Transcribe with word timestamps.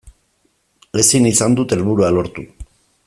Ezin 1.03 1.27
izan 1.33 1.59
dut 1.59 1.77
helburua 1.77 2.11
lortu. 2.17 2.47